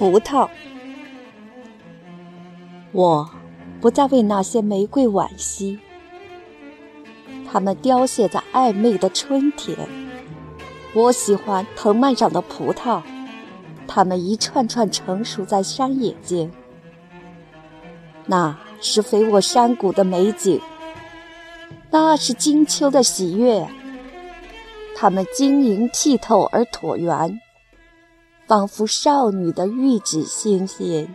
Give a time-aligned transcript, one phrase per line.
[0.00, 0.48] 葡萄。
[2.90, 3.28] 我
[3.82, 5.78] 不再为那些玫瑰惋惜，
[7.46, 9.76] 它们凋谢在暧昧的春天。
[10.94, 13.02] 我喜欢藤蔓上的葡萄，
[13.86, 16.50] 它们一串串成熟在山野间。
[18.24, 20.58] 那是肥沃山谷的美景，
[21.90, 23.68] 那是金秋的喜悦。
[24.96, 27.38] 它们晶莹剔透而椭圆，
[28.50, 31.14] 仿佛少女的玉指纤纤。